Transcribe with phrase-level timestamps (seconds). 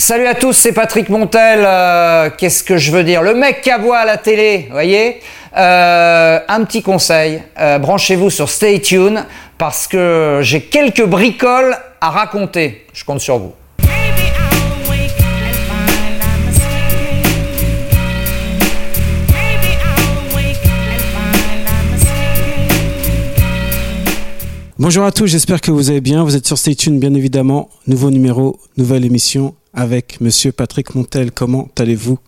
[0.00, 1.62] Salut à tous, c'est Patrick Montel.
[1.62, 3.20] Euh, Qu'est-ce que je veux dire?
[3.20, 5.20] Le mec qui aboie à la télé, vous voyez?
[5.54, 9.26] Euh, Un petit conseil, euh, branchez-vous sur Stay Tune
[9.58, 12.86] parce que j'ai quelques bricoles à raconter.
[12.94, 13.52] Je compte sur vous.
[24.78, 26.24] Bonjour à tous, j'espère que vous allez bien.
[26.24, 27.68] Vous êtes sur Stay Tuned, bien évidemment.
[27.86, 31.30] Nouveau numéro, nouvelle émission avec Monsieur Patrick Montel.
[31.32, 32.18] Comment allez-vous?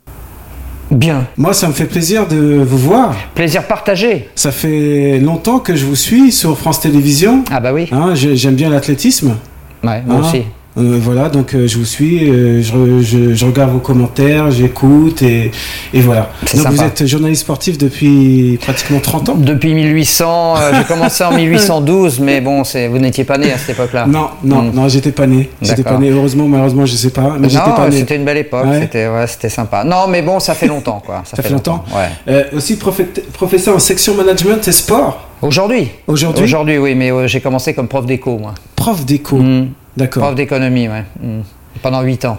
[0.91, 1.27] Bien.
[1.39, 3.15] Moi, ça me fait plaisir de vous voir.
[3.35, 4.29] Plaisir partagé.
[4.35, 7.45] Ça fait longtemps que je vous suis sur France Télévisions.
[7.51, 7.89] Ah bah oui.
[7.93, 9.37] Hein, j'ai- J'aime bien l'athlétisme.
[9.83, 10.29] Ouais, moi Ah.
[10.29, 10.43] aussi.
[10.79, 15.21] Euh, voilà, donc euh, je vous suis, euh, je, je- je regarde vos commentaires, j'écoute
[15.21, 15.51] et,
[15.93, 16.30] et voilà.
[16.55, 21.33] Donc vous êtes journaliste sportif depuis pratiquement 30 ans Depuis 1800, euh, j'ai commencé en
[21.37, 24.07] 1812, mais bon, c'est vous n'étiez pas né à cette époque-là.
[24.07, 24.71] Non, non, Mm.
[24.75, 25.51] non, j'étais pas né.
[25.61, 26.09] J'étais pas né.
[26.11, 28.80] Heureusement, malheureusement, je sais pas, mais Non, pas c'était une belle époque, Ouais.
[28.80, 29.85] c'était ouais, sympa.
[29.85, 31.23] Non, mais bon, ça fait longtemps quoi.
[31.24, 32.09] Ça fait longtemps Ouais.
[32.29, 35.29] Euh, aussi professeur en section management et sport.
[35.43, 35.91] Aujourd'hui.
[36.07, 38.55] Aujourd'hui Aujourd'hui, oui, mais j'ai commencé comme prof d'éco, moi.
[38.74, 39.37] Prof d'éco.
[39.37, 39.68] Mm.
[39.96, 40.23] D'accord.
[40.24, 41.04] Prof d'économie, ouais.
[41.21, 41.40] Mm.
[41.82, 42.38] Pendant 8 ans.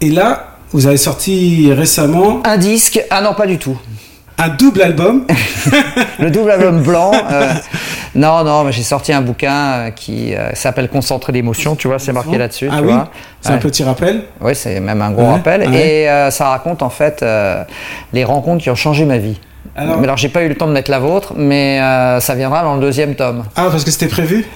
[0.00, 3.78] Et là, vous avez sorti récemment Un disque Ah non, pas du tout.
[4.38, 5.26] un double album.
[6.18, 7.12] Le double album blanc.
[7.30, 7.52] euh,
[8.14, 11.98] non, non, mais j'ai sorti un bouquin euh, qui euh, s'appelle Concentré d'émotions, tu vois,
[11.98, 12.68] c'est marqué là-dessus.
[12.70, 13.10] Ah tu oui vois.
[13.42, 14.24] C'est un petit rappel.
[14.40, 15.68] Oui, c'est même un gros Ouais, rappel.
[15.68, 16.02] ouais.
[16.02, 17.24] Et euh, ça raconte en fait
[18.12, 19.38] les rencontres qui ont changé ma vie.
[19.74, 21.78] Alors- Mais alors, j'ai pas eu le temps de mettre la vôtre, mais
[22.20, 23.44] ça viendra dans le deuxième tome.
[23.56, 24.46] Ah, parce que c'était prévu?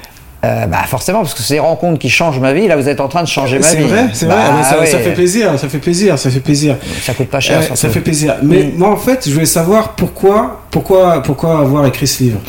[0.42, 2.66] Euh, bah forcément, parce que c'est des rencontres qui changent ma vie.
[2.66, 3.84] Là, vous êtes en train de changer ma C'est vie.
[3.84, 4.44] vrai, c'est Bah, vrai.
[4.60, 4.86] Ah, ça, ouais.
[4.86, 6.77] ça fait plaisir, ça fait plaisir, ça fait plaisir.
[7.02, 7.60] Ça coûte pas cher.
[7.60, 8.36] Euh, ça fait plaisir.
[8.42, 8.78] Mais Mm.
[8.78, 12.41] moi, en fait, je voulais savoir pourquoi, pourquoi, pourquoi avoir écrit ce livre?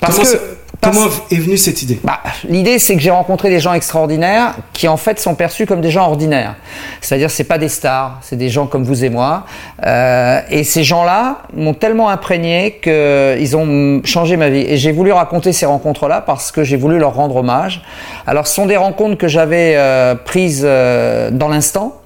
[0.00, 0.36] Parce comment que-
[0.80, 4.88] comment est venue cette idée Bah, L'idée, c'est que j'ai rencontré des gens extraordinaires qui,
[4.88, 6.54] en fait, sont perçus comme des gens ordinaires.
[7.00, 9.44] C'est-à-dire, c'est pas des stars, c'est des gens comme vous et moi.
[9.84, 14.64] Euh, et ces gens-là m'ont tellement imprégné qu'ils ont changé ma vie.
[14.66, 17.82] Et j'ai voulu raconter ces rencontres-là parce que j'ai voulu leur rendre hommage.
[18.26, 21.96] Alors, ce sont des rencontres que j'avais euh, prises euh, dans l'instant,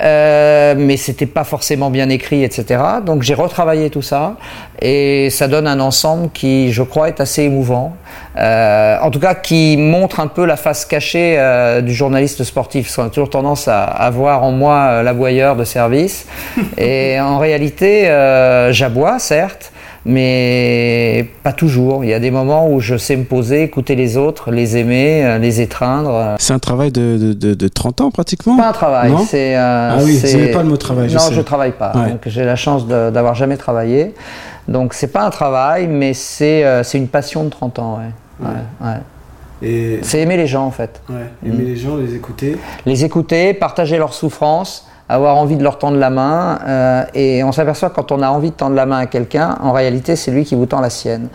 [0.00, 2.80] mais c'était pas forcément bien écrit, etc.
[3.04, 4.36] Donc, j'ai retravaillé tout ça
[4.82, 7.96] et ça donne un ensemble qui, je crois, est assez émouvant.
[8.38, 12.86] Euh, en tout cas, qui montre un peu la face cachée euh, du journaliste sportif.
[12.86, 16.26] Parce qu'on a toujours tendance à, à voir en moi euh, l'aboyeur de service.
[16.78, 19.72] Et en réalité, euh, j'aboie, certes,
[20.04, 22.04] mais pas toujours.
[22.04, 25.24] Il y a des moments où je sais me poser, écouter les autres, les aimer,
[25.24, 26.34] euh, les étreindre.
[26.38, 29.56] C'est un travail de, de, de, de 30 ans pratiquement Pas un travail, Non c'est.
[29.56, 31.92] euh, Ah oui, c'est- vous n'avez pas le mot travail, non, je travaille pas.
[31.94, 32.10] Ouais.
[32.10, 34.14] Donc j'ai la chance de- d'avoir jamais travaillé.
[34.68, 37.98] Donc c'est pas un travail, mais c'est euh, c'est une passion de 30 ans.
[37.98, 38.10] Ouais.
[38.40, 38.96] Ouais.
[39.62, 41.00] Et C'est aimer les gens en fait.
[41.08, 42.58] ouais, aimer les gens, les écouter.
[42.84, 46.58] Les écouter, partager leurs souffrances, avoir envie de leur tendre la main.
[46.66, 49.72] euh, et on s'aperçoit quand on a envie de tendre la main à quelqu'un, en
[49.72, 51.28] réalité c'est lui qui vous tend la sienne.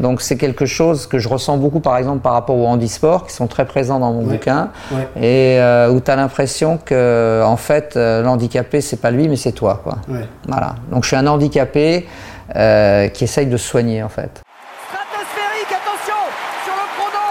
[0.00, 3.32] Donc c'est quelque chose que je ressens beaucoup par exemple par rapport au handisport qui
[3.32, 4.32] sont très présents dans mon Ouais.
[4.32, 4.70] bouquin.
[4.90, 5.06] Ouais.
[5.22, 9.36] Et euh, où tu as l'impression que en fait euh, l'handicapé c'est pas lui mais
[9.36, 9.98] c'est toi quoi.
[10.08, 10.26] Ouais.
[10.48, 10.74] Voilà.
[10.90, 12.08] Donc je suis un handicapé
[12.56, 14.40] euh, qui essaye de se soigner en fait.
[14.88, 16.16] Stratosphérique, attention
[16.64, 17.28] sur le chrono.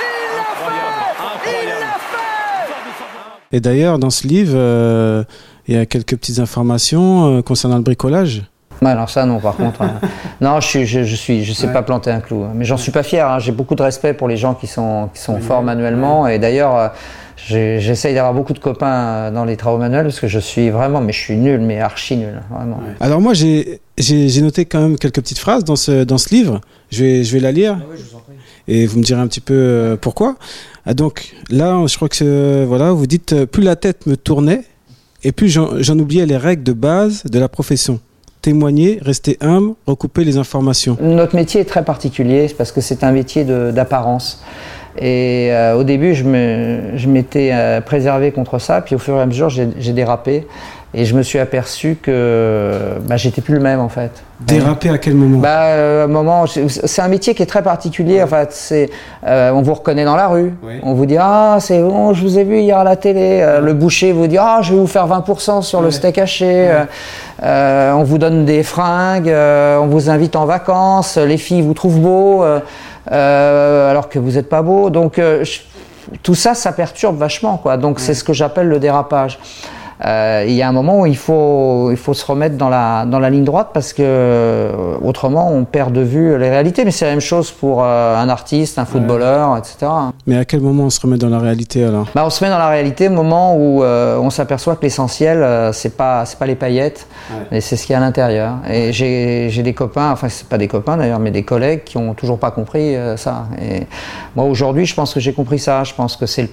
[0.00, 5.24] Il l'a fait Il l'a fait Et d'ailleurs, dans ce livre, euh,
[5.66, 8.42] il y a quelques petites informations euh, concernant le bricolage.
[8.82, 9.82] Ouais, alors ça non par contre.
[9.82, 9.94] hein.
[10.40, 11.72] Non, je suis, je, je suis, je sais Ouais.
[11.72, 12.44] pas planter un clou.
[12.44, 12.52] hein.
[12.54, 13.28] Mais j'en suis pas fier.
[13.28, 13.38] hein.
[13.38, 16.28] J'ai beaucoup de respect pour les gens qui sont qui sont forts manuellement.
[16.28, 16.88] Et d'ailleurs, euh,
[17.48, 21.12] j'essaye d'avoir beaucoup de copains dans les travaux manuels parce que je suis vraiment, mais
[21.12, 22.78] je suis nul, mais archi nul, vraiment.
[23.00, 26.32] Alors moi, j'ai j'ai- j'ai noté quand même quelques petites phrases dans ce, dans ce
[26.32, 26.60] livre.
[26.92, 27.78] Je vais, je vais la lire.
[28.68, 30.36] Et vous me direz un petit peu euh, pourquoi.
[30.86, 34.16] Ah, donc là, je crois que euh, voilà, vous dites euh, plus la tête me
[34.16, 34.62] tournait
[35.24, 37.98] et plus j'en oubliais les règles de base de la profession.
[38.42, 40.96] Témoigner, rester humble, recouper les informations.
[41.00, 44.44] Notre métier est très particulier parce que c'est un métier d'apparence.
[45.00, 49.92] Et au début, je m'étais préservé contre ça, puis au fur et à mesure, j'ai
[49.92, 50.46] dérapé.
[50.94, 52.70] Et je me suis aperçu que
[53.06, 54.10] bah, j'étais plus le même en fait.
[54.40, 58.22] Déraper à quel moment Bah, euh, un moment, c'est un métier qui est très particulier.
[58.22, 58.88] En fait, c'est,
[59.26, 60.54] euh, on vous reconnaît dans la rue.
[60.82, 63.40] On vous dit ah c'est bon, je vous ai vu hier à la télé.
[63.42, 66.70] Euh, le boucher vous dit ah je vais vous faire 20% sur le steak haché.
[67.42, 69.28] On vous donne des fringues.
[69.30, 71.18] on vous invite en vacances.
[71.18, 72.44] Les filles vous trouvent beau
[73.10, 74.88] alors que vous n'êtes pas beau.
[74.88, 75.60] Donc je-
[76.22, 77.76] tout ça, ça perturbe vachement quoi.
[77.76, 79.38] Donc c'est ce que j'appelle le dérapage.
[80.04, 83.04] Euh, il y a un moment où il faut, il faut se remettre dans la,
[83.04, 86.84] dans la ligne droite parce que euh, autrement on perd de vue les réalités.
[86.84, 89.90] Mais c'est la même chose pour euh, un artiste, un footballeur, etc.
[90.26, 92.06] Mais à quel moment on se remet dans la réalité alors?
[92.14, 95.72] Bah, on se met dans la réalité au moment où euh, on s'aperçoit que l'essentiel,
[95.72, 97.06] c'est pas c'est pas les paillettes,
[97.50, 98.56] mais c'est ce qu'il y a à l'intérieur.
[98.68, 101.96] Et j'ai j'ai des copains, enfin c'est pas des copains d'ailleurs, mais des collègues qui
[101.96, 103.46] ont toujours pas compris ça.
[103.60, 103.86] Et
[104.36, 105.84] moi aujourd'hui, je pense que j'ai compris ça.
[105.84, 106.48] Je pense que c'est le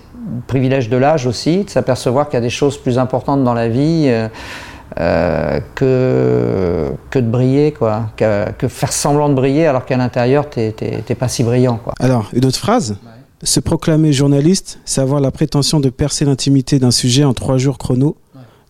[0.48, 3.68] privilège de l'âge aussi, de s'apercevoir qu'il y a des choses plus importantes dans la
[3.68, 4.06] vie.
[4.08, 4.28] euh,
[5.00, 8.12] euh, que, que de briller, quoi.
[8.16, 11.80] Que, que faire semblant de briller alors qu'à l'intérieur, t'es pas si brillant.
[11.84, 11.94] Quoi.
[12.00, 12.98] Alors, une autre phrase
[13.44, 17.78] Se proclamer journaliste, c'est avoir la prétention de percer l'intimité d'un sujet en trois jours
[17.78, 18.16] chrono,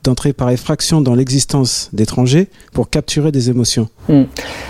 [0.04, 3.90] d'entrer par effraction dans l'existence d'étrangers pour capturer des émotions.
[4.08, 4.24] Hmm.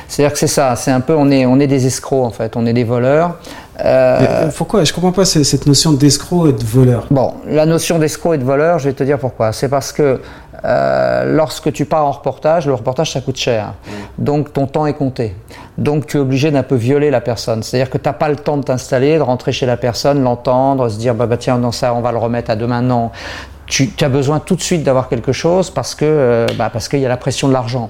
[0.07, 2.57] C'est-à-dire que c'est ça, c'est un peu, on est, on est des escrocs en fait,
[2.57, 3.37] on est des voleurs.
[3.83, 4.83] Euh, euh, pourquoi?
[4.83, 7.07] Je comprends pas ce- cette notion d'escroc et de voleur.
[7.11, 9.51] Bon, la notion d'escroc et de voleur, je vais te dire pourquoi.
[9.51, 10.21] C'est parce que
[10.63, 13.73] euh, lorsque tu pars en reportage, le reportage ça coûte cher.
[14.17, 15.35] Donc ton temps est compté.
[15.77, 17.63] Donc tu es obligé d'un peu violer la personne.
[17.63, 20.87] C'est-à-dire que tu n'as pas le temps de t'installer, de rentrer chez la personne, l'entendre,
[20.87, 22.81] se dire bah, bah tiens, non, ça, on va le remettre à demain.
[22.81, 23.11] Non.
[23.67, 26.87] Tu, tu as besoin tout de suite d'avoir quelque chose parce que euh, bah, parce
[26.87, 27.89] qu'il y a la pression de l'argent.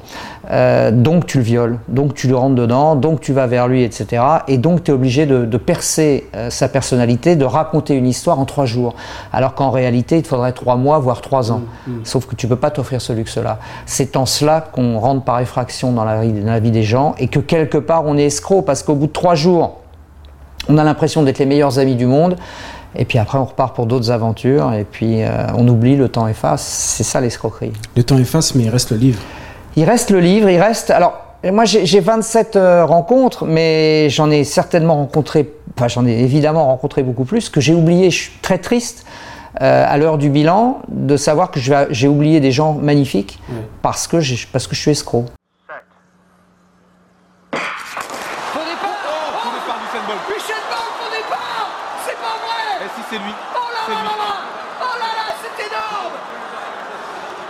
[0.52, 3.84] Euh, donc tu le violes, donc tu le rentres dedans, donc tu vas vers lui,
[3.84, 4.24] etc.
[4.48, 8.40] Et donc tu es obligé de, de percer euh, sa personnalité, de raconter une histoire
[8.40, 8.96] en trois jours.
[9.34, 11.62] Alors qu'en réalité, il te faudrait trois mois, voire trois ans.
[12.04, 13.60] Sauf que tu peux pas t'offrir ce luxe-là.
[13.86, 17.28] C'est en cela qu'on rentre par effraction dans la, dans la vie des gens et
[17.28, 19.82] que quelque part on est escroc parce qu'au bout de trois jours,
[20.68, 22.36] on a l'impression d'être les meilleurs amis du monde.
[22.96, 24.74] Et puis après, on repart pour d'autres aventures.
[24.74, 26.62] Et puis, euh, on oublie, le temps efface.
[26.64, 27.74] C'est ça l'escroquerie.
[27.96, 29.20] Le temps efface, mais il reste le livre.
[29.76, 30.90] Il reste le livre, il reste.
[30.92, 31.22] Alors,
[31.52, 35.52] moi, j'ai j'ai 27 euh, rencontres, mais j'en ai certainement rencontré.
[35.78, 38.10] Enfin, j'en ai évidemment rencontré beaucoup plus que j'ai oublié.
[38.10, 39.06] Je suis très triste
[39.62, 41.60] euh, à l'heure du bilan de savoir que
[41.90, 43.40] j'ai oublié des gens magnifiques
[43.82, 44.18] parce que
[44.52, 45.26] parce que je suis escroc.
[47.54, 48.92] Faux départ
[49.42, 50.20] Faux départ du Bolt.
[50.28, 51.70] Michel Bolt, au départ
[52.06, 54.08] C'est pas vrai Et si c'est lui Oh là C'est là lui.
[54.08, 54.34] là là
[54.82, 56.14] Oh là là, c'est énorme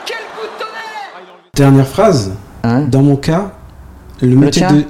[0.06, 2.32] Quel coup de tonnerre Dernière phrase.
[2.64, 3.52] Hein Dans mon cas,
[4.22, 4.84] le métier de.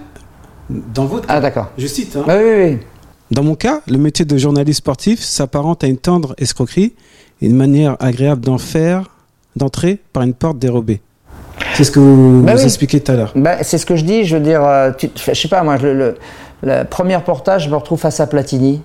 [0.70, 1.36] Dans votre cas.
[1.36, 1.68] Ah, d'accord.
[1.78, 2.16] Je cite.
[2.16, 2.24] hein.
[2.28, 2.80] Ah, oui, oui, oui.
[3.32, 6.94] Dans mon cas, le métier de journaliste sportif s'apparente à une tendre escroquerie,
[7.42, 9.04] une manière agréable d'en faire,
[9.56, 11.02] d'entrer par une porte dérobée.
[11.76, 12.66] C'est ce que vous, Bah vous oui.
[12.66, 13.32] expliquez tout à l'heure.
[13.36, 15.78] Ben, c'est ce que je dis, je veux dire, euh, tu- je sais pas, moi,
[15.78, 16.18] le, le,
[16.64, 18.82] le premier reportage, je me retrouve face à Platini.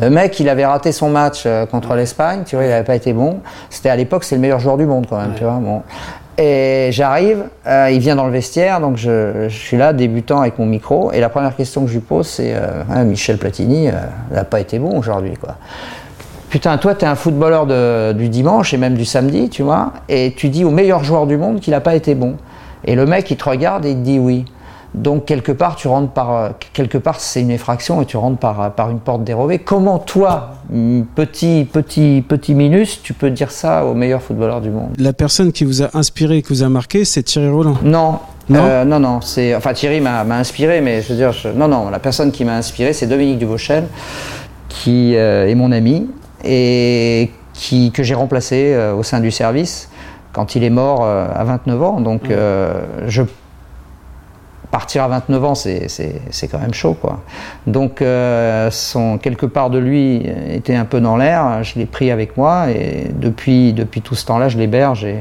[0.00, 2.94] Le mec, il avait raté son match euh, contre l'Espagne, tu vois, il n'avait pas
[2.94, 3.40] été bon.
[3.70, 5.54] C'était à l'époque, c'est le meilleur joueur du monde quand même, tu vois.
[5.54, 5.82] Bon.
[6.38, 10.58] Et j'arrive, euh, il vient dans le vestiaire, donc je, je suis là, débutant avec
[10.58, 13.92] mon micro, et la première question que je lui pose, c'est euh, Michel Platini, euh,
[14.30, 15.56] il n'a pas été bon aujourd'hui, quoi.
[16.48, 20.34] Putain, toi, t'es un footballeur de- du dimanche et même du samedi, tu vois, et
[20.36, 22.36] tu dis au meilleur joueur du monde qu'il n'a pas été bon.
[22.84, 24.46] Et le mec, il te regarde et il te dit oui.
[24.94, 26.34] Donc, quelque part, tu rentres par.
[26.34, 29.58] euh, Quelque part, c'est une effraction et tu rentres par, euh, par une porte dérobée.
[29.60, 34.70] Comment, toi, mm, petit, petit, petit minus, tu peux dire ça au meilleur footballeur du
[34.70, 34.90] monde?
[34.98, 37.76] La personne qui vous a inspiré, qui vous a marqué, c'est Thierry Roland.
[37.82, 38.18] Non.
[38.48, 38.60] Non?
[38.64, 39.54] Euh, non, non, c'est.
[39.54, 42.56] Enfin, Thierry m'a inspiré, mais je veux dire, je- non, non, la personne qui m'a
[42.56, 43.84] inspiré, c'est Dominique Duvauchel,
[44.68, 46.10] qui euh, est mon ami
[46.44, 49.88] et qui, que j'ai remplacé euh, au sein du service
[50.32, 52.00] quand il est mort à 29 ans.
[52.00, 52.22] Donc,
[53.06, 53.22] je
[54.70, 57.20] partir à 29 ans, c'est quand même chaud, quoi.
[57.66, 60.22] Donc, euh, son, quelque part de lui
[60.52, 61.62] était un peu dans l'air.
[61.62, 65.16] Je l'ai pris avec moi et depuis, depuis tout ce temps-là, je l'héberge et,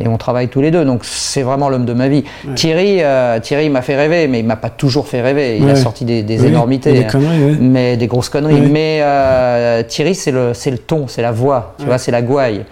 [0.00, 0.84] et on travaille tous les deux.
[0.84, 2.24] Donc, c'est vraiment l'homme de ma vie.
[2.54, 5.58] Thierry, euh, Thierry m'a fait rêver, mais il m'a pas toujours fait rêver.
[5.58, 6.92] Il a sorti des, des Oui, énormités.
[6.92, 7.56] des conneries, ouais.
[7.60, 8.60] Mais des grosses conneries.
[8.60, 12.64] Mais euh, Thierry, c'est le, le ton, c'est la voix, tu vois, c'est la gouaille.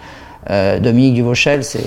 [0.49, 1.83] Euh, Dominique Duvauchel, c'est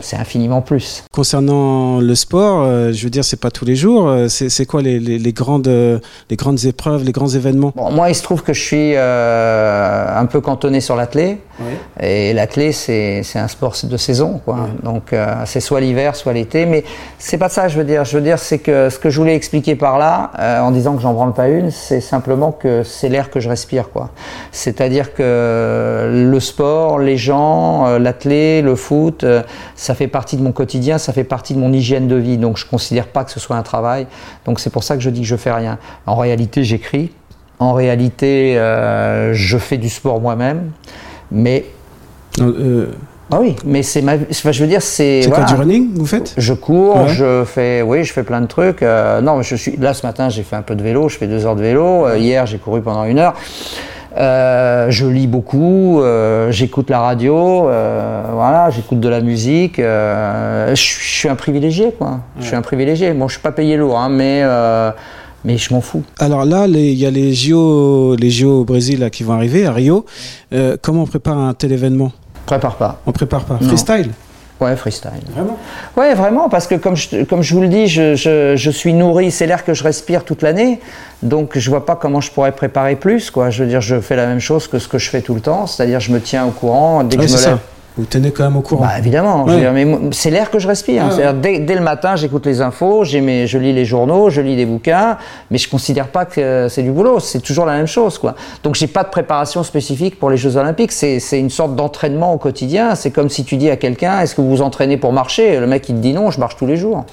[0.00, 1.04] c'est infiniment plus.
[1.12, 4.08] Concernant le sport, euh, je veux dire, c'est pas tous les jours.
[4.08, 5.98] euh, c'est quoi les, les- les grandes, euh,
[6.28, 7.72] les grandes épreuves, les grands événements?
[7.76, 11.38] Bon, moi, il se trouve que je suis un peu cantonné sur l'athlé.
[12.00, 14.66] Et l'athlé, c'est c'est un sport de saison, quoi.
[14.82, 16.66] Donc, c'est soit l'hiver, soit l'été.
[16.66, 16.82] Mais
[17.18, 18.04] c'est pas ça, je veux dire.
[18.04, 21.02] Je veux dire, c'est que ce que je voulais expliquer par là, en disant que
[21.02, 24.10] j'en branle pas une, c'est simplement que c'est l'air que je respire, quoi.
[24.50, 29.24] C'est-à-dire que le sport, les gens, l'athlé, le foot,
[29.82, 32.38] ça fait partie de mon quotidien, ça fait partie de mon hygiène de vie.
[32.38, 34.06] Donc, je considère pas que ce soit un travail.
[34.46, 35.78] Donc, c'est pour ça que je dis que je fais rien.
[36.06, 37.10] En réalité, j'écris.
[37.58, 40.70] En réalité, euh, je fais du sport moi-même.
[41.32, 41.64] Mais
[42.40, 42.92] euh,
[43.32, 45.46] ah oui, mais c'est ma, enfin, je veux dire, c'est C'est voilà.
[45.46, 46.32] quoi du running vous faites?
[46.36, 47.08] Je cours, Ouais.
[47.08, 48.82] je fais, oui, je fais plein de trucs.
[48.82, 51.26] Euh, non, je suis là ce matin, j'ai fait un peu de vélo, je fais
[51.26, 52.06] deux heures de vélo.
[52.14, 53.34] Hier, j'ai couru pendant une heure.
[54.16, 59.78] Euh, je lis beaucoup, euh, j'écoute la radio, euh, voilà, j'écoute de la musique.
[59.78, 62.20] euh, je suis- un privilégié, quoi.
[62.40, 63.12] Je suis un privilégié.
[63.14, 64.90] Bon, je suis pas payé lourd, hein, mais euh,
[65.44, 66.02] mais je m'en fous.
[66.18, 69.66] Alors là, il y a les JO, les JO au Brésil là, qui vont arriver
[69.66, 70.04] à Rio.
[70.52, 72.12] Euh, comment on prépare un tel événement?
[72.46, 73.00] Prépare pas.
[73.06, 73.58] On prépare pas.
[73.60, 73.68] Non.
[73.68, 74.10] Freestyle?
[74.60, 75.10] Ouais, freestyle.
[75.34, 75.56] Vraiment?
[75.96, 78.92] Ouais, vraiment, parce que comme je, comme je vous le dis, je, je, je suis
[78.94, 80.80] nourri, c'est l'air que je respire toute l'année,
[81.22, 83.50] donc je vois pas comment je pourrais préparer plus, quoi.
[83.50, 85.40] Je veux dire, je fais la même chose que ce que je fais tout le
[85.40, 87.56] temps, c'est-à-dire je me tiens au courant dès que Ouais, je me c'est lève.
[87.56, 87.62] ça.
[87.98, 88.86] Vous tenez quand même au courant.
[88.86, 89.58] Bah évidemment, Ouais.
[89.58, 91.04] dire, mais c'est l'air que je respire.
[91.04, 94.40] Ouais, C'est-à-dire, dès, dès le matin, j'écoute les infos, mes- je lis les journaux, je
[94.40, 95.18] lis des bouquins,
[95.50, 97.20] mais je considère pas que euh, c'est du boulot.
[97.20, 98.34] C'est toujours la même chose, quoi.
[98.62, 100.92] Donc j'ai pas de préparation spécifique pour les Jeux Olympiques.
[100.92, 102.94] C'est c'est une sorte d'entraînement au quotidien.
[102.94, 105.60] C'est comme si tu dis à quelqu'un, est-ce que vous vous entraînez pour marcher?
[105.60, 107.04] Le mec il te dit non, je marche tous les jours.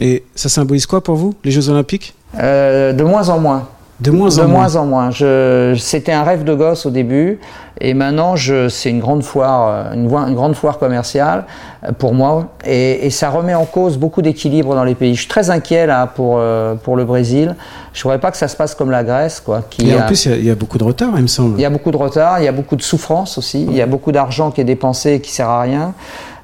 [0.00, 2.14] Et ça symbolise quoi pour vous, les Jeux Olympiques?
[2.38, 3.66] Euh, de moins en moins.
[4.00, 4.58] De moins de en moins.
[4.58, 5.10] moins en moins.
[5.10, 7.40] Je, c'était un rêve de gosse au début,
[7.80, 11.46] et maintenant je, c'est une grande foire, euh, une, grande foire commerciale
[11.84, 15.14] euh, pour moi, et, et ça remet en cause beaucoup d'équilibre dans les pays.
[15.16, 17.56] Je suis très inquiet là pour euh, pour le Brésil.
[17.92, 19.62] Je voudrais pas que ça se passe comme la Grèce, quoi.
[19.68, 21.22] Qui Et en a- plus, il y a- il y, a beaucoup de retard, il
[21.22, 21.58] me semble.
[21.58, 23.82] il y a beaucoup de retard, il y a beaucoup de souffrance aussi, il y
[23.82, 25.92] a beaucoup d'argent qui est dépensé et qui sert à rien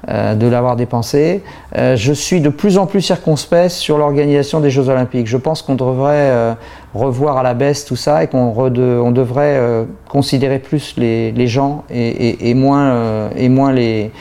[0.09, 1.41] euh, de l'avoir dépensé.
[1.77, 5.25] Euh, je suis de plus en plus circonspect sur l'organisation des Jeux Olympiques.
[5.27, 6.53] Je pense qu'on devrait euh,
[6.97, 11.47] revoir à la baisse tout ça et qu'on on devrait euh, considérer plus les, les
[11.47, 14.11] gens et, et- et moins, euh, et moins les,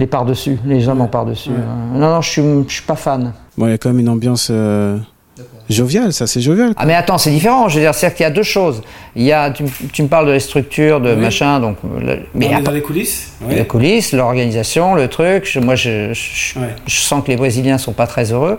[0.00, 1.50] les par-dessus, les hommes en par-dessus.
[1.50, 3.32] Euh, non, non, je suis, je suis pas fan.
[3.56, 4.98] Bon, il y a quand même une ambiance euh,
[5.68, 6.72] joviale, ça, c'est jovial.
[6.76, 7.68] Ah mais attends, c'est différent.
[7.68, 8.82] Je veux dire, c'est-à-dire qu'il y a deux choses.
[9.16, 11.20] Il y a, tu, tu me parles de les structures, de Oui.
[11.20, 11.76] machin, donc.
[12.00, 15.44] le- mais après- les coulisses les coulisses, l'organisation, le truc.
[15.46, 16.74] Je- moi, je, je- Ouais.
[16.86, 18.58] je sens que les Brésiliens sont pas très heureux.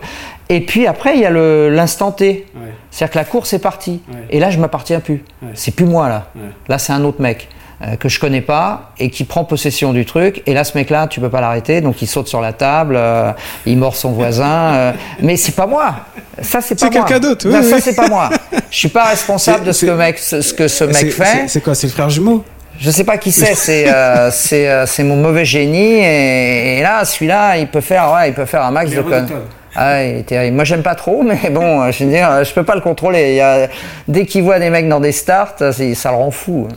[0.50, 2.46] Et puis après, il y a le- l'instant T.
[2.56, 2.62] Ouais.
[2.92, 4.02] C'est-à-dire que la course est partie.
[4.10, 4.20] Ouais.
[4.30, 5.24] Et là, je m'appartiens plus.
[5.54, 6.28] C'est plus moi là.
[6.68, 7.48] Là, c'est un autre mec
[7.82, 10.42] euh, que je connais pas et qui prend possession du truc.
[10.46, 13.32] Et là, ce mec-là, tu peux pas l'arrêter, donc il saute sur la table, euh,
[13.66, 14.74] il mord son voisin.
[14.74, 14.92] euh,
[15.22, 15.96] mais c'est pas moi.
[16.42, 17.06] Ça, c'est pas C'est moi.
[17.06, 18.30] quelqu'un d'autre, oui, Non, Ça, c'est pas moi.
[18.72, 21.10] Je suis pas responsable de ce C'est- que, mec, ce, ce que ce mec C'est-
[21.12, 21.24] fait.
[21.26, 22.44] c'est- C'est quoi C'est le frère jumeau?
[22.78, 26.82] Je sais pas qui c'est, c'est euh, c'est euh, c'est mon mauvais génie et, et
[26.82, 29.30] là celui-là il peut faire ouais, il peut faire un max de connes.
[29.78, 30.56] Ah, il est terrible.
[30.58, 33.30] Moi j'aime pas trop mais bon je veux dire je peux pas le contrôler.
[33.30, 33.70] Il y a,
[34.10, 36.68] dès qu'il voit des mecs dans des starts c'est- ça le rend fou.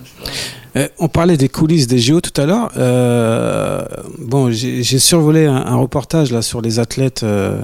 [0.79, 2.71] Euh, on parlait des coulisses des JO tout à l'heure.
[2.77, 3.83] Euh,
[4.19, 7.61] bon, j'ai survolé un, un reportage là sur les athlètes, euh,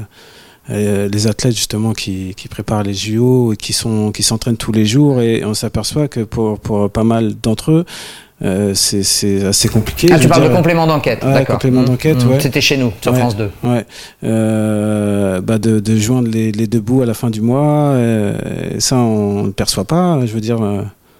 [0.69, 4.87] les athlètes justement qui, qui préparent les JO et qui sont qui s'entraînent tous les
[4.87, 7.85] jours et on s'aperçoit que pour pour pas mal d'entre eux,
[8.43, 10.09] euh, c'est assez compliqué.
[10.11, 11.55] Ah tu parles de complément d'enquête, Ouais, d'accord.
[11.57, 12.29] complément Mmh, d'enquête, mmh.
[12.31, 12.41] ouais.
[12.41, 13.19] C'était chez nous sur Ouais.
[13.19, 13.51] France 2.
[13.63, 13.87] Ouais,
[14.25, 18.35] euh, bah de, de joindre les, les deux bouts à la fin du mois, euh,
[18.79, 20.19] ça on ne perçoit pas.
[20.27, 20.59] Je veux dire,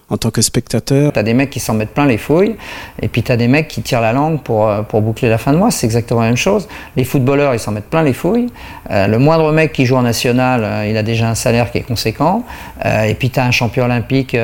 [0.09, 1.11] en tant que spectateur.
[1.13, 2.55] T'as des mecs qui s'en mettent plein les fouilles,
[3.01, 5.51] et puis t'as des mecs qui tirent la langue pour, euh, pour boucler la fin
[5.51, 6.67] de mois, c'est exactement la même chose.
[6.95, 8.47] Les footballeurs, ils s'en mettent plein les fouilles.
[8.91, 11.79] Euh, le moindre mec qui joue en national, euh, il a déjà un salaire qui
[11.79, 12.43] est conséquent.
[12.83, 14.35] Et puis t'as un champion olympique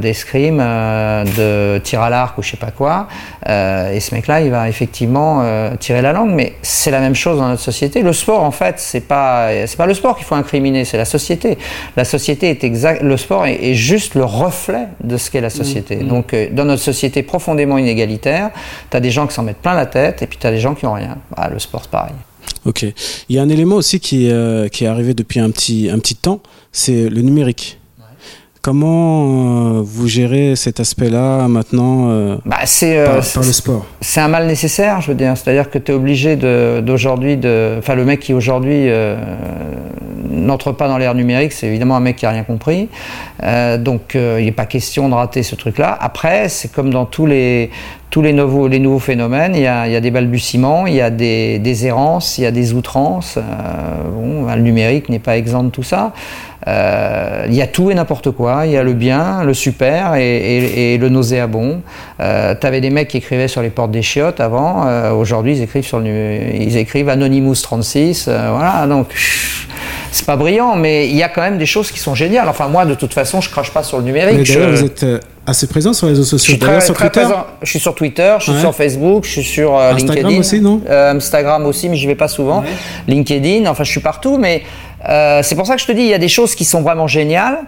[0.00, 3.08] d'escrime, de tir à l'arc ou je sais pas quoi.
[3.46, 5.44] Et ce mec-là, il va effectivement
[5.78, 8.02] tirer la langue, mais c'est la même chose dans notre société.
[8.02, 11.58] Le sport, en fait, c'est pas pas le sport qu'il faut incriminer, c'est la société.
[11.96, 15.96] La société est exact, le sport est juste le reflet de ce qu'est la société.
[15.96, 18.50] Donc, euh, dans notre société profondément inégalitaire,
[18.90, 20.60] tu as des gens qui s'en mettent plein la tête et puis tu as des
[20.60, 21.18] gens qui ont rien.
[21.36, 22.14] Bah, le sport, c'est pareil.
[22.64, 22.82] Ok.
[23.28, 25.98] Il y a un élément aussi qui, euh, qui est arrivé depuis un petit, un
[25.98, 26.40] petit temps,
[26.72, 27.78] c'est le numérique.
[28.64, 33.84] Comment euh, vous gérez cet aspect-là maintenant euh, Bah, c'est euh, par, le sport?
[34.00, 35.36] c'est un mal nécessaire, je veux dire.
[35.36, 37.74] C'est-à-dire que tu es obligé de- d'aujourd'hui de.
[37.78, 38.88] Enfin, le mec qui aujourd'hui
[40.30, 42.88] n'entre pas dans l'ère numérique, c'est évidemment un mec qui a rien compris.
[43.42, 45.96] Euh, donc, euh, il n'est pas question de rater ce truc-là.
[46.00, 47.70] Après, c'est comme dans tous les
[48.10, 50.94] tous les nouveaux, les nouveaux phénomènes, il y, a, il y a des balbutiements, il
[50.94, 53.38] y a des, des errances, il y a des outrances.
[53.38, 53.40] Euh,
[54.14, 56.12] bon, ben, le numérique n'est pas exempt de tout ça.
[56.66, 58.62] Euh, il y a tout et n'importe quoi.
[58.66, 61.82] Il y a le bien, le super et, et- et le nauséabond.
[62.20, 64.86] Euh, T'avais des mecs qui écrivaient sur les portes des chiottes avant.
[64.86, 66.06] Euh, Aujourd'hui, ils écrivent sur le,
[66.54, 68.26] ils écrivent Anonymous 36.
[68.28, 69.08] euh, voilà, donc
[70.10, 72.48] c'est pas brillant, mais il y a quand même des choses qui sont géniales.
[72.48, 74.38] Enfin, moi, de toute façon, je crache pas sur le numérique.
[74.38, 75.06] Mais D'ailleurs, Je- vous êtes
[75.46, 76.52] assez présent sur les réseaux je sociaux.
[76.52, 77.26] suis très, sur très Twitter.
[77.26, 77.46] présent.
[77.62, 78.60] Je suis sur Twitter, je suis Ouais.
[78.60, 80.40] sur Facebook, je suis sur euh, Instagram LinkedIn.
[80.40, 82.60] aussi, non Euh, Instagram aussi, mais j'y vais pas souvent.
[82.60, 82.68] Ouais.
[83.08, 84.38] LinkedIn, enfin, je suis partout.
[84.38, 84.62] Mais
[85.08, 86.80] euh, c'est pour ça que je te dis, il y a des choses qui sont
[86.82, 87.58] vraiment géniales.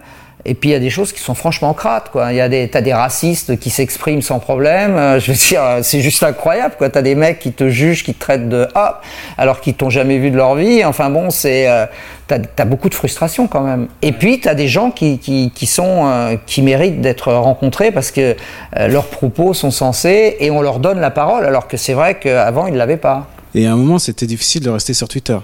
[0.48, 2.32] Et puis il y a des choses qui sont franchement crates, quoi.
[2.32, 4.96] Il y a des, t'as des racistes qui s'expriment sans problème.
[4.96, 6.88] Euh, je veux dire, euh, c'est juste incroyable, quoi.
[6.88, 9.00] T'as des mecs qui te jugent, qui te traitent de ah,
[9.38, 10.84] alors qu'ils t'ont jamais vu de leur vie.
[10.84, 11.86] Enfin bon, c'est, euh,
[12.28, 13.88] t'as, t'as beaucoup de frustration quand même.
[14.02, 18.12] Et puis t'as des gens qui, qui, qui sont, euh, qui méritent d'être rencontrés parce
[18.12, 18.36] que
[18.76, 22.68] leurs propos sont sensés et on leur donne la parole, alors que c'est vrai qu'avant
[22.68, 23.26] ils l'avaient pas.
[23.54, 25.38] Et à un moment, c'était difficile de rester sur Twitter.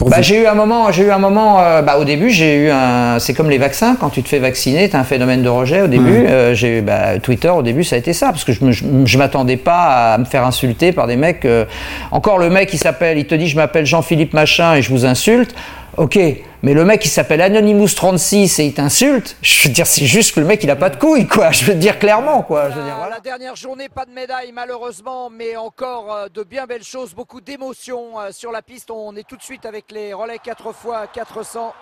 [0.00, 1.60] Bah, j'ai eu un moment, j'ai eu un moment.
[1.60, 3.18] euh, bah, au début, j'ai eu un.
[3.18, 3.96] C'est comme les vaccins.
[3.98, 5.82] Quand tu te fais vacciner, t'as un phénomène de rejet.
[5.82, 7.48] Au début, euh, j'ai eu bah, Twitter.
[7.48, 10.18] Au début, ça a été ça parce que je me, je, je m'attendais pas à
[10.18, 11.44] me faire insulter par des mecs.
[11.44, 11.64] euh,
[12.10, 15.06] encore le mec, il s'appelle, il te dit, je m'appelle Jean-Philippe machin et je vous
[15.06, 15.54] insulte.
[15.96, 16.18] Ok,
[16.62, 19.36] mais le mec il s'appelle Anonymous 36 et il t'insulte.
[19.42, 21.50] Je veux dire, c'est juste que le mec il a pas de couilles, quoi.
[21.52, 22.70] Je veux dire clairement, quoi.
[22.70, 23.14] Je veux dire, voilà.
[23.16, 27.40] La dernière journée, pas de médaille malheureusement, mais encore euh, de bien belles choses, beaucoup
[27.40, 28.90] d'émotions euh, sur la piste.
[28.90, 31.72] On est tout de suite avec les relais 4 x 400.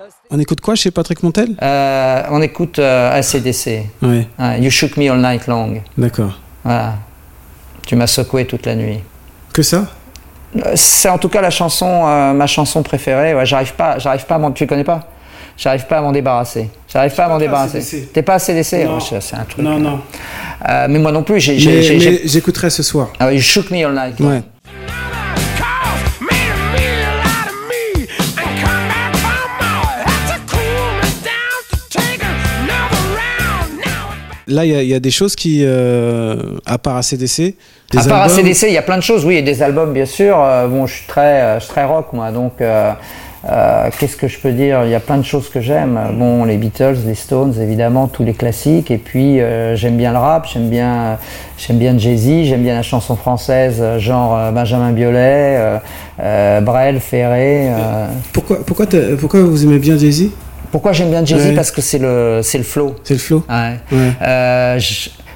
[0.00, 1.54] Euh, On écoute quoi chez Patrick Montel?
[1.62, 3.84] Euh, on écoute euh, ACDC.
[4.02, 5.80] Ouais, Ah, you shook me all night long.
[5.96, 6.38] d'accord.
[6.64, 6.94] Voilà.
[7.86, 9.00] Tu m'as secoué toute la nuit.
[9.52, 9.86] Que ça?
[10.74, 13.34] C'est en tout cas la chanson, euh, ma chanson préférée.
[13.34, 14.52] Ouais, j'arrive pas, j'arrive pas à m'en.
[14.52, 15.08] Tu connais pas?
[15.56, 16.70] J'arrive pas à m'en débarrasser.
[16.92, 18.08] J'arrive pas à m'en débarrasser.
[18.12, 18.98] T'es pas CDC Non.
[19.00, 19.64] C'est un truc.
[19.64, 20.00] Non, non.
[20.68, 21.40] Euh, mais moi non plus.
[21.40, 21.58] J'ai,
[22.26, 23.12] j'écouterai ce soir.
[23.18, 24.18] Ah you shook me all night.
[24.20, 24.42] Ouais.
[34.52, 37.54] Là, il y, a- il y a des choses qui, euh, à part ACDC,
[37.90, 39.24] des À part albums- ACDC, il y a plein de choses.
[39.24, 40.36] Oui, a des albums, bien sûr.
[40.38, 42.30] Euh, bon, je suis très, euh, je suis très rock, moi.
[42.30, 42.92] Donc, euh,
[43.98, 44.84] qu'est-ce que je peux dire?
[44.84, 45.98] Il y a plein de choses que j'aime.
[46.14, 48.90] Bon, les Beatles, les Stones, évidemment, tous les classiques.
[48.90, 51.18] Et puis, euh, j'aime bien le rap, j'aime bien,
[51.58, 55.78] j'aime bien Jay-Z, j'aime bien la chanson française, genre Benjamin Biolay,
[56.20, 57.68] euh, Brel, Ferré.
[58.32, 60.30] Pourquoi, pourquoi vous aimez bien Jay-Z?
[60.72, 61.54] Pourquoi j'aime bien Jay-Z Ouais.
[61.54, 62.96] Parce que c'est le, c'est le flow.
[63.04, 63.76] C'est le flow Ouais.
[63.92, 64.12] Ouais.
[64.22, 64.80] Euh,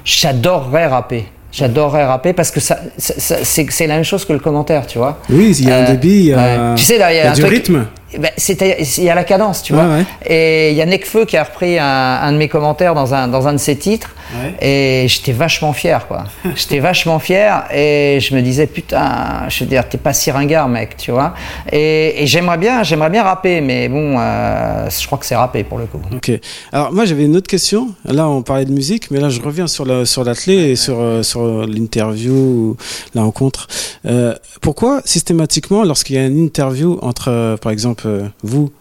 [0.03, 1.25] J'adorerais rapper.
[1.51, 3.35] J'adorerais rapper parce que ça, ça- ça-
[3.69, 5.17] c'est la même chose que le commentaire, tu vois.
[5.29, 6.73] Oui, il y a un débit, il y a.
[6.75, 7.85] Tu sais, là, il y a un du truc- rythme.
[8.17, 9.83] Ben, c'est- il y a la cadence, tu vois.
[10.25, 11.85] Et il y a Nekfeu qui a repris un,
[12.21, 14.11] un de mes commentaires dans un, dans un de ses titres.
[14.35, 14.55] Ouais.
[14.61, 16.25] Et j'étais vachement fier, quoi.
[16.55, 20.67] j'étais vachement fier et je me disais, putain, je veux dire, t'es pas si ringard,
[20.67, 21.33] mec, tu vois.
[21.71, 25.63] Et, et j'aimerais bien, j'aimerais bien rapper, mais bon, euh, je crois que c'est rappé
[25.63, 26.01] pour le coup.
[26.15, 26.31] Ok.
[26.71, 27.93] Alors moi j'avais une autre question.
[28.05, 31.23] Là on parlait de musique, mais là je reviens sur la sur et sur euh,
[31.23, 32.77] sur l'interview, ou
[33.13, 33.67] la rencontre.
[34.05, 38.71] Euh, pourquoi systématiquement lorsqu'il y a une interview entre euh, par exemple euh, vous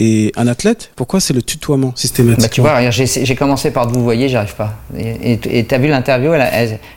[0.00, 4.02] et un athlète, pourquoi c'est le tutoiement systématiquement Bah, tu vois, j'ai commencé par vous
[4.02, 4.74] voyez, j'arrive pas.
[4.96, 6.32] Et et t'as vu l'interview,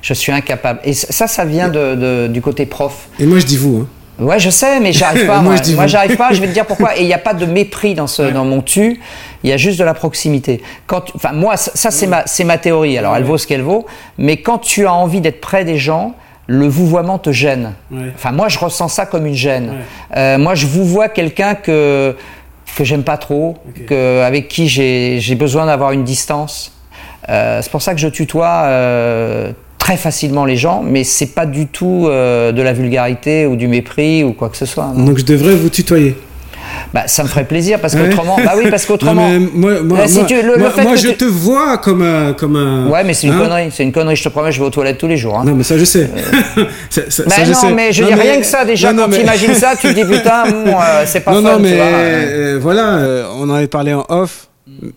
[0.01, 0.79] je suis incapable.
[0.83, 3.07] Et ça, ça vient de, de- du côté prof.
[3.19, 3.81] Et moi je dis vous.
[3.83, 3.87] Hein.
[4.23, 5.41] Ouais, je sais, mais j'arrive pas.
[5.41, 6.31] Moi, moi, j'arrive pas.
[6.31, 6.95] Je vais te dire pourquoi.
[6.97, 8.99] Et il n'y a pas de mépris dans ce, dans mon tu.
[9.43, 10.61] Il y a juste de la proximité.
[10.85, 12.99] Quand, tu- enfin, moi, ça, ça, c'est ma, c'est ma théorie.
[12.99, 13.87] Alors, elle vaut ce qu'elle vaut.
[14.19, 16.13] Mais quand tu as envie d'être près des gens,
[16.45, 17.73] le vouvoiement te gêne.
[17.89, 18.11] Ouais.
[18.13, 19.73] Enfin, moi, je ressens ça comme une gêne.
[20.15, 22.15] Euh, moi, je vous vois quelqu'un que
[22.75, 23.57] que j'aime pas trop,
[23.87, 26.71] que avec qui j'ai j'ai besoin d'avoir une distance.
[27.29, 31.45] Euh, c'est pour ça que je tutoie euh, très facilement les gens, mais c'est pas
[31.45, 34.91] du tout euh, de la vulgarité ou du mépris ou quoi que ce soit.
[34.95, 35.05] non.
[35.05, 36.15] Donc je devrais vous tutoyer.
[36.93, 38.09] Bah, ça me ferait plaisir parce Ouais.
[38.09, 39.29] qu'autrement, bah oui, parce qu'autrement.
[39.53, 41.23] Moi, moi, Là, si moi- tu- le- le moi- fait moi, que je tu- te
[41.25, 42.87] vois comme un comme un.
[42.87, 44.15] Ouais, mais c'est une hein connerie, c'est une connerie.
[44.17, 45.39] Je te promets, je vais aux toilettes tous les jours.
[45.39, 45.43] Hein.
[45.45, 46.09] Non mais ça je sais.
[46.89, 47.71] Ça- ça- Bah ça, je non, sais.
[47.71, 48.91] mais je Non, dis mais- rien que ça déjà.
[48.91, 51.41] Non, quand mais- tu imagines ça, tu te dis putain, bon, euh, c'est pas non,
[51.41, 51.85] fun, non, mais tu vois.
[51.85, 54.47] euh, voilà, euh, on en avait parlé en off.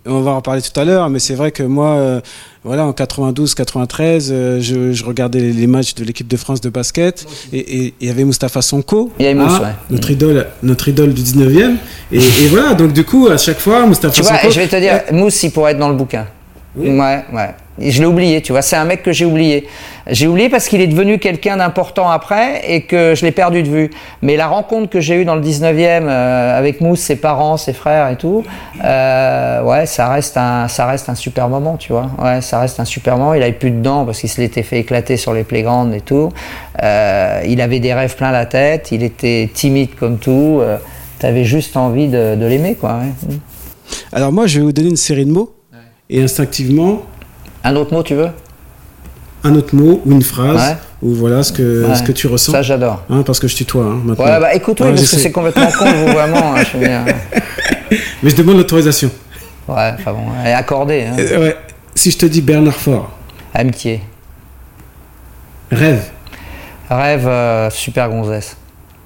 [0.07, 2.21] On va en parler tout à l'heure, mais c'est vrai que moi, euh,
[2.63, 6.69] voilà, en 92-93, euh, je, je regardais les, les matchs de l'équipe de France de
[6.71, 9.75] basket et il y avait Mustapha Sonko, Il y avait Mousse, hein, ouais.
[9.91, 11.75] notre idole, notre idole du 19e.
[12.13, 14.51] Et, et voilà, donc du coup, à chaque fois, Mustapha Tu vois, Sonko.
[14.53, 16.27] je vais te dire, Mousse, il pourrait être dans le bouquin.
[16.77, 16.89] Oui.
[16.91, 17.51] Ouais, ouais.
[17.79, 18.63] Je l'ai oublié, tu vois.
[18.63, 19.67] C'est un mec que j'ai oublié.
[20.09, 23.69] J'ai oublié parce qu'il est devenu quelqu'un d'important après et que je l'ai perdu de
[23.69, 23.91] vue.
[24.23, 27.73] Mais la rencontre que j'ai eue dans le 19e euh, avec Mousse, ses parents, ses
[27.73, 28.45] frères et tout,
[28.85, 32.11] euh, ouais, ça reste un, ça reste un super moment, tu vois.
[32.23, 33.35] Ouais, ça reste un super moment.
[33.35, 36.01] Il avait plus de dents parce qu'il se l'était fait éclater sur les playgrounds et
[36.01, 36.31] tout.
[36.83, 38.93] Euh, il avait des rêves plein la tête.
[38.93, 40.59] Il était timide comme tout.
[40.61, 40.77] Euh,
[41.19, 42.99] T'avais juste envie de, de l'aimer, quoi.
[42.99, 43.37] ouais.
[44.13, 45.55] Alors moi, je vais vous donner une série de mots
[46.11, 47.01] et instinctivement,
[47.65, 48.29] Un autre mot, tu veux?
[49.43, 50.77] Un autre mot ou une phrase Ouais.
[51.03, 51.95] ou voilà ce que Ouais.
[51.95, 52.53] ce que tu ressens.
[52.53, 53.03] Ça, j'adore.
[53.11, 54.25] Hein, parce que je tutoie hein, maintenant.
[54.25, 56.55] Ouais, bah écoute, oui, parce que c'est complètement con, le vouvoiement.
[56.57, 56.79] hein, je.
[58.23, 59.11] Mais je demande l'autorisation.
[59.69, 61.05] Ouais, enfin bon, elle est accordée.
[61.05, 61.17] Hein.
[61.19, 61.57] Euh, ouais.
[61.95, 63.11] Si je te dis Bernard Fort,
[63.55, 64.03] Amitié.
[65.71, 66.03] rêve,
[66.91, 68.57] Rêve, euh, super gonzesse.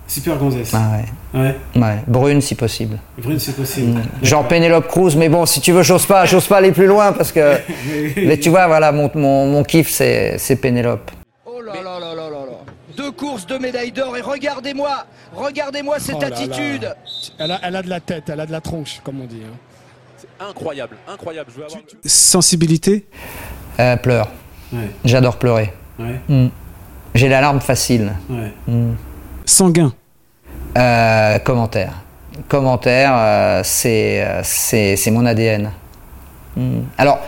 [0.06, 0.72] super gonzesse.
[0.74, 1.04] Ah ouais.
[1.34, 1.54] Ouais.
[1.76, 2.98] Ouais, brune si possible.
[3.18, 4.00] Brune, c'est possible.
[4.22, 7.12] Genre Penelope Cruz, mais bon, si tu veux, j'ose pas, j'ose pas aller plus loin
[7.12, 7.58] parce que.
[8.16, 11.10] mais tu vois, voilà, mon, mon, mon kiff, c'est c'est Penelope.
[11.44, 12.58] Oh là là là là là là.
[12.96, 16.36] Deux courses, deux médailles d'or et regardez-moi, regardez-moi cette Oh là là.
[16.36, 16.94] attitude.
[17.38, 19.42] Elle a, elle a de la tête, elle a de la tronche, comme on dit.
[19.44, 20.46] hein.
[20.48, 21.50] Incroyable, incroyable.
[21.54, 21.80] Je veux avoir.
[22.04, 23.06] Sensibilité
[23.80, 24.28] Euh, pleure.
[24.72, 24.88] Ouais.
[25.04, 25.72] J'adore pleurer.
[25.98, 26.20] Ouais.
[26.28, 26.48] Mm.
[27.14, 28.12] J'ai la larme facile.
[28.28, 28.52] Ouais.
[28.66, 28.94] Mm.
[29.44, 29.92] Sanguin
[30.78, 31.92] Euh, commentaire.
[32.46, 35.70] Commentaire, euh, c'est euh, c'est c'est mon ADN.
[36.56, 36.80] Mm.
[36.96, 37.18] Alors,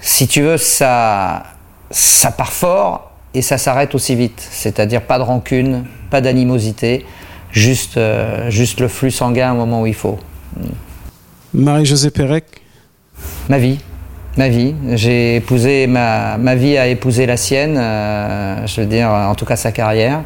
[0.00, 1.44] si tu veux, ça,
[1.90, 4.46] ça part fort et ça s'arrête aussi vite.
[4.50, 7.06] C'est-à-dire pas de rancune, pas d'animosité,
[7.52, 10.18] juste, euh, juste le flux sanguin au moment où il faut.
[11.54, 12.44] Marie-Josée Pérec
[13.48, 13.78] Ma vie.
[14.36, 14.74] Ma vie.
[14.90, 19.56] J'ai épousé, ma, ma vie a épousé la sienne, je veux dire, en tout cas
[19.56, 20.22] sa carrière.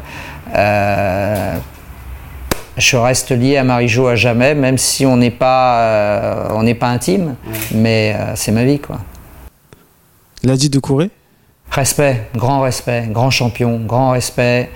[2.77, 6.75] Je reste lié à Marie-Jo à jamais, même si on n'est pas, euh, on n'est
[6.75, 7.35] pas intime,
[7.73, 8.99] mais euh, c'est ma vie, quoi.
[10.43, 11.09] Ladi de Couré
[11.71, 14.69] Respect, grand respect, grand champion, grand respect,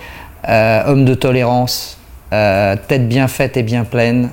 [0.48, 1.98] euh, homme de tolérance,
[2.32, 4.30] euh, tête bien faite et bien pleine.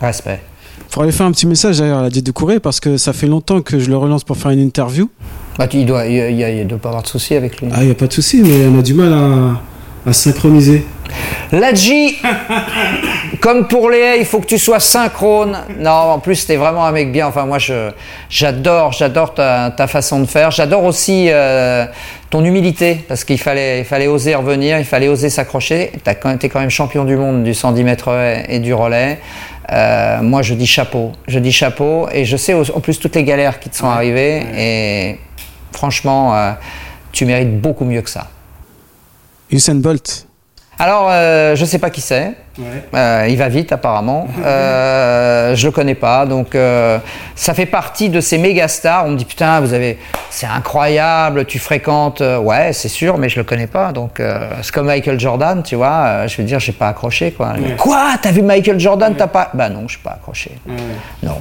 [0.00, 0.40] Respect.
[0.88, 3.60] Faudrait faire un petit message d'ailleurs à Ladi de Couré parce que ça fait longtemps
[3.60, 5.10] que je le relance pour faire une interview.
[5.58, 7.68] Bah, il doit, il, il, il doit pas avoir de souci avec lui.
[7.72, 9.60] Ah, il n'y a pas de souci, mais on a du mal à,
[10.06, 10.86] à synchroniser.
[11.52, 12.16] Ladji,
[13.40, 15.56] comme pour les il faut que tu sois synchrone.
[15.78, 17.26] Non, en plus, t'es vraiment un mec bien.
[17.26, 17.90] Enfin, moi, je,
[18.28, 20.50] j'adore, j'adore ta, ta façon de faire.
[20.50, 21.86] J'adore aussi euh,
[22.30, 25.92] ton humilité, parce qu'il fallait, il fallait oser revenir, il fallait oser s'accrocher.
[26.02, 28.10] T'as quand quand même champion du monde du 110 mètres
[28.48, 29.18] et du relais.
[29.72, 31.12] Euh, moi, je dis chapeau.
[31.26, 34.42] Je dis chapeau, et je sais en plus toutes les galères qui te sont arrivées.
[34.56, 35.18] Et
[35.72, 36.52] franchement, euh,
[37.12, 38.28] tu mérites beaucoup mieux que ça.
[39.50, 40.26] Usain Bolt.
[40.76, 42.32] Alors, euh, je sais pas qui c'est.
[42.94, 44.26] Euh, il va vite apparemment.
[44.44, 46.98] Euh, je le connais pas, donc euh,
[47.34, 49.04] ça fait partie de ces méga stars.
[49.06, 49.98] On me dit putain, vous avez,
[50.30, 52.20] c'est incroyable, tu fréquentes.
[52.22, 53.92] Ouais, c'est sûr, mais je le connais pas.
[53.92, 56.04] Donc euh, c'est comme Michael Jordan, tu vois.
[56.06, 57.54] euh, je veux dire, j'ai pas accroché quoi.
[57.78, 58.14] Quoi?
[58.20, 59.14] T'as vu Michael Jordan?
[59.16, 59.50] T'as pas?
[59.54, 60.52] Bah non, j'ai pas accroché.
[61.22, 61.40] Non,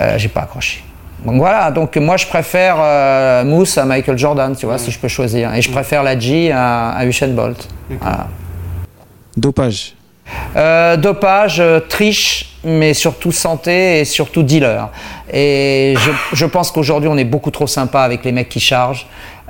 [0.00, 0.82] euh, j'ai pas accroché.
[1.24, 4.98] Donc voilà, donc moi je préfère euh, Mousse à Michael Jordan, tu vois, si je
[4.98, 5.54] peux choisir.
[5.54, 7.66] Et je préfère la G à, à Usain Bolt.
[8.00, 8.26] Voilà.
[9.36, 9.94] Dopage.
[10.56, 14.88] Euh, dopage, euh, triche, mais surtout santé et surtout dealer.
[15.32, 19.06] Et je, je pense qu'aujourd'hui, on est beaucoup trop sympa avec les mecs qui chargent.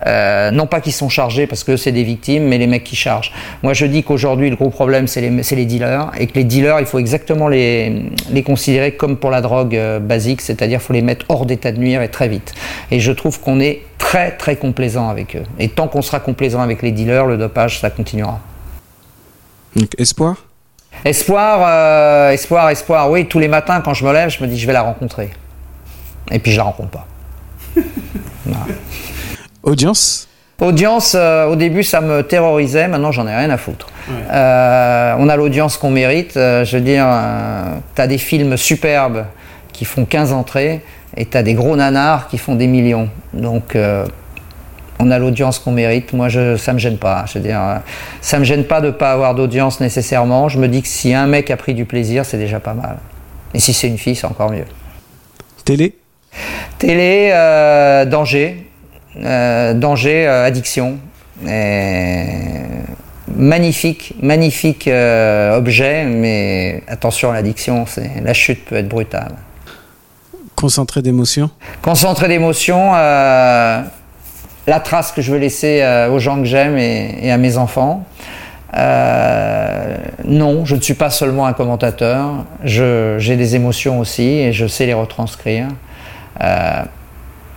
[0.06, 2.96] Euh, non pas qu'ils sont chargés parce que c'est des victimes, mais les mecs qui
[2.96, 3.32] chargent.
[3.62, 6.10] Moi, je dis qu'aujourd'hui, le gros problème, c'est les, dealers.
[6.18, 9.98] Et que les dealers, il faut exactement les, les considérer comme pour la drogue euh,
[9.98, 12.54] basique, c'est-à-dire qu'il faut les mettre hors d'état de nuire et très vite.
[12.90, 15.44] Et je trouve qu'on est très, très complaisant avec eux.
[15.58, 18.40] Et tant qu'on sera complaisant avec les dealers, le dopage, ça continuera.
[19.74, 20.36] Donc, espoir?
[21.04, 23.10] Espoir, euh, espoir, espoir.
[23.10, 25.30] Oui, tous les matins quand je me lève, je me dis je vais la rencontrer.
[26.30, 27.06] Et puis je la rencontre pas.
[29.64, 30.28] Audience.
[30.60, 33.88] Audience, euh, au début ça me terrorisait, maintenant j'en ai rien à foutre.
[34.30, 36.36] Euh, on a l'audience qu'on mérite.
[36.36, 37.06] euh, je veux dire,
[37.96, 39.24] tu as des films superbes
[39.72, 40.80] qui font 15 entrées
[41.16, 43.08] et tu as des gros nanars qui font des millions.
[43.32, 44.06] Donc euh,
[45.00, 46.12] on a l'audience qu'on mérite.
[46.12, 47.24] Moi, je, ça me gêne pas.
[47.26, 47.76] Je veux dire, euh,
[48.20, 50.48] ça me gêne pas de pas avoir d'audience nécessairement.
[50.48, 52.98] Je me dis que si un mec a pris du plaisir, c'est déjà pas mal.
[53.54, 54.64] Et si c'est une fille, c'est encore mieux.
[55.64, 55.96] Télé.
[56.78, 58.63] Télé, euh, danger,
[59.16, 60.98] danger, euh, addiction.
[61.46, 62.26] Et
[63.36, 67.84] magnifique, magnifique euh, objet, mais attention à l'addiction,
[68.22, 69.34] la chute peut être brutale.
[70.54, 71.50] Concentré d'émotion.
[71.82, 73.82] Concentré d'émotion, euh,
[74.66, 77.56] la trace que je veux laisser euh, aux gens que j'aime et, et à mes
[77.56, 78.04] enfants.
[78.76, 84.66] Euh, non, je ne suis pas seulement un commentateur, j'ai des émotions aussi et je
[84.66, 85.68] sais les retranscrire.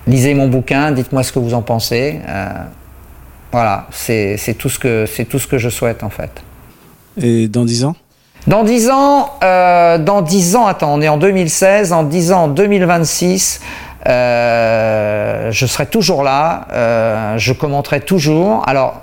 [0.07, 2.19] Lisez mon bouquin, dites-moi ce que vous en pensez.
[2.27, 2.47] Euh,
[3.51, 6.31] voilà, c'est tout, ce que- tout ce que je souhaite en fait.
[7.21, 7.95] Et dans 10 ans?
[8.45, 12.43] Dans 10 ans, euh, dans 10 ans, attends, on est en 2016, en 10 ans,
[12.43, 13.59] en 2026,
[14.07, 18.63] euh, je serai toujours là, euh, je commenterai toujours.
[18.67, 19.01] Alors,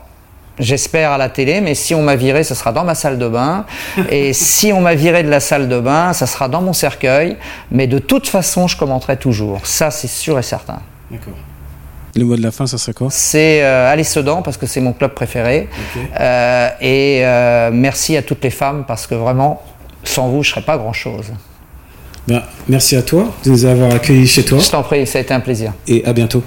[0.59, 3.29] j'espère à la télé, mais si on m'a viré, ce sera dans ma salle de
[3.29, 3.67] bain.
[4.11, 7.37] Et si on m'a viré de la salle de bain, ça sera dans mon cercueil.
[7.71, 9.67] Mais de toute façon, je commenterai toujours.
[9.67, 10.79] Ça, c'est sûr et certain.
[11.11, 11.35] D'accord.
[12.17, 14.81] Le mot de la fin, ça serait quoi C'est euh, aller Sedan parce que c'est
[14.81, 15.69] mon club préféré.
[16.21, 19.61] Euh, et euh, merci à toutes les femmes parce que vraiment,
[20.05, 21.27] sans vous, je serais pas grand-chose.
[22.29, 25.23] Ben, Merci à toi de nous avoir accueillis chez toi Je t'en prie, ça a
[25.23, 25.73] été un plaisir.
[25.89, 26.43] et à bientôt.